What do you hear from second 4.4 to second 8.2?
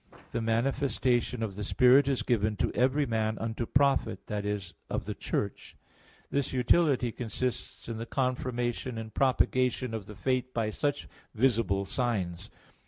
is, of the Church. This utility consists in the